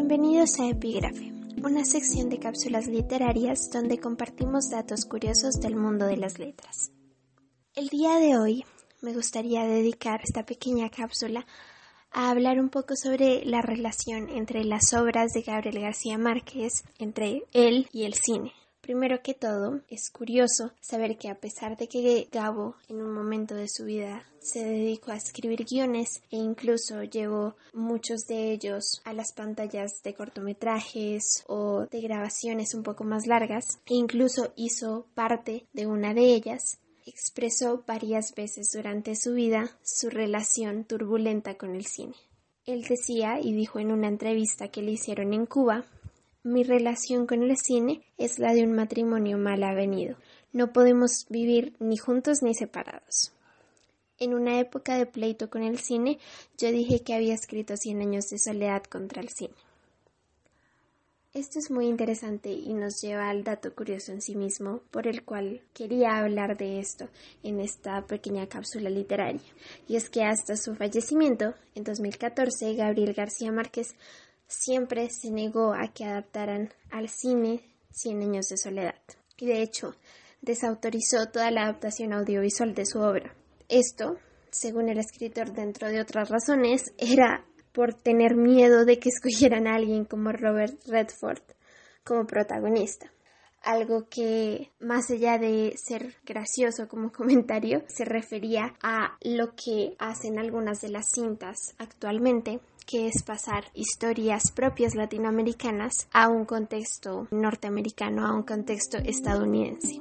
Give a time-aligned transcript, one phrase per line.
[0.00, 1.32] Bienvenidos a Epígrafe,
[1.64, 6.92] una sección de cápsulas literarias donde compartimos datos curiosos del mundo de las letras.
[7.74, 8.64] El día de hoy
[9.02, 11.44] me gustaría dedicar esta pequeña cápsula
[12.12, 17.42] a hablar un poco sobre la relación entre las obras de Gabriel García Márquez, entre
[17.52, 18.52] él y el cine.
[18.88, 23.54] Primero que todo, es curioso saber que a pesar de que Gabo en un momento
[23.54, 29.12] de su vida se dedicó a escribir guiones e incluso llevó muchos de ellos a
[29.12, 35.66] las pantallas de cortometrajes o de grabaciones un poco más largas e incluso hizo parte
[35.74, 41.84] de una de ellas, expresó varias veces durante su vida su relación turbulenta con el
[41.84, 42.14] cine.
[42.64, 45.84] Él decía y dijo en una entrevista que le hicieron en Cuba
[46.48, 50.16] mi relación con el cine es la de un matrimonio mal avenido.
[50.52, 53.32] No podemos vivir ni juntos ni separados.
[54.18, 56.18] En una época de pleito con el cine,
[56.56, 59.54] yo dije que había escrito Cien años de soledad contra el cine.
[61.34, 65.24] Esto es muy interesante y nos lleva al dato curioso en sí mismo, por el
[65.24, 67.10] cual quería hablar de esto
[67.42, 69.42] en esta pequeña cápsula literaria.
[69.86, 73.94] Y es que hasta su fallecimiento, en 2014, Gabriel García Márquez
[74.48, 78.94] siempre se negó a que adaptaran al cine Cien años de soledad.
[79.38, 79.94] Y de hecho,
[80.40, 83.34] desautorizó toda la adaptación audiovisual de su obra.
[83.68, 84.18] Esto,
[84.50, 89.74] según el escritor, dentro de otras razones, era por tener miedo de que escogieran a
[89.74, 91.42] alguien como Robert Redford
[92.04, 93.10] como protagonista.
[93.62, 100.38] Algo que, más allá de ser gracioso como comentario, se refería a lo que hacen
[100.38, 108.26] algunas de las cintas actualmente, que es pasar historias propias latinoamericanas a un contexto norteamericano,
[108.26, 110.00] a un contexto estadounidense.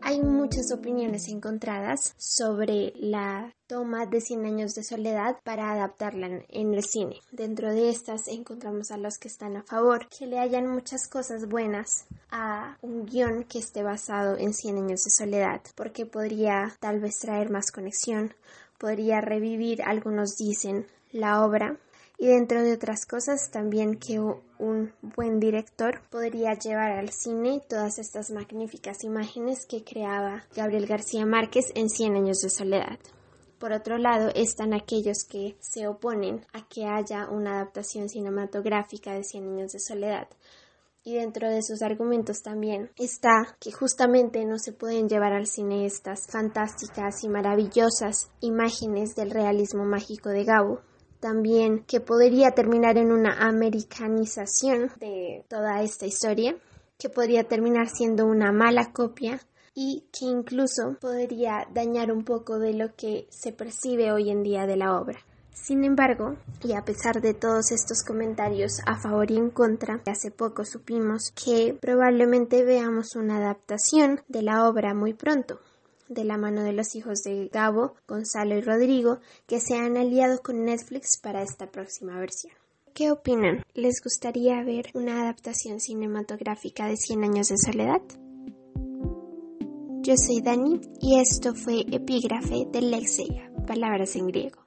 [0.00, 6.74] Hay muchas opiniones encontradas sobre la toma de 100 años de soledad para adaptarla en
[6.74, 7.20] el cine.
[7.32, 11.48] Dentro de estas encontramos a los que están a favor, que le hayan muchas cosas
[11.48, 17.00] buenas a un guion que esté basado en 100 años de soledad, porque podría tal
[17.00, 18.32] vez traer más conexión,
[18.78, 21.78] podría revivir, algunos dicen, la obra
[22.18, 27.98] y dentro de otras cosas también que un buen director podría llevar al cine todas
[27.98, 32.98] estas magníficas imágenes que creaba Gabriel García Márquez en Cien años de soledad.
[33.58, 39.24] Por otro lado, están aquellos que se oponen a que haya una adaptación cinematográfica de
[39.24, 40.28] Cien años de soledad,
[41.06, 45.86] y dentro de sus argumentos también está que justamente no se pueden llevar al cine
[45.86, 50.80] estas fantásticas y maravillosas imágenes del realismo mágico de Gabo.
[51.20, 56.56] También que podría terminar en una americanización de toda esta historia,
[56.98, 59.38] que podría terminar siendo una mala copia
[59.74, 64.66] y que incluso podría dañar un poco de lo que se percibe hoy en día
[64.66, 65.20] de la obra.
[65.56, 70.30] Sin embargo, y a pesar de todos estos comentarios a favor y en contra, hace
[70.30, 75.58] poco supimos que probablemente veamos una adaptación de la obra muy pronto
[76.08, 79.18] de la mano de los hijos de Gabo, Gonzalo y Rodrigo,
[79.48, 82.54] que se han aliado con Netflix para esta próxima versión.
[82.94, 83.64] ¿Qué opinan?
[83.74, 88.02] ¿Les gustaría ver una adaptación cinematográfica de Cien años de soledad?
[90.02, 94.65] Yo soy Dani y esto fue Epígrafe de Lexeia, palabras en griego.